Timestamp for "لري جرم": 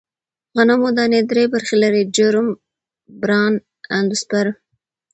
1.83-2.47